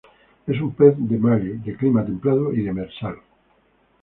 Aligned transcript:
Es 0.47 0.59
un 0.59 0.71
pez 0.71 0.95
de 0.97 1.15
mary, 1.19 1.59
de 1.63 1.77
clima 1.77 2.03
templado 2.03 2.51
y 2.53 2.63
demersal. 2.63 3.19